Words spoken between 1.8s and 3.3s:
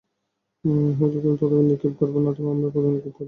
কর, নতুবা আমরাই প্রথমে নিক্ষেপ করি।